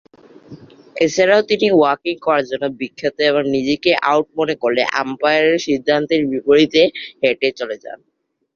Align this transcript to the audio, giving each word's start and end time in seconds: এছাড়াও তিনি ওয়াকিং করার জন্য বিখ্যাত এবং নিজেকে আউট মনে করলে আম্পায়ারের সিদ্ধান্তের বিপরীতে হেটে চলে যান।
এছাড়াও 0.95 1.41
তিনি 1.49 1.67
ওয়াকিং 1.73 2.15
করার 2.25 2.45
জন্য 2.49 2.65
বিখ্যাত 2.79 3.17
এবং 3.29 3.43
নিজেকে 3.55 3.91
আউট 4.09 4.27
মনে 4.39 4.55
করলে 4.61 4.81
আম্পায়ারের 5.01 5.57
সিদ্ধান্তের 5.67 6.21
বিপরীতে 6.31 6.81
হেটে 7.21 7.49
চলে 7.59 7.77
যান। 7.83 7.99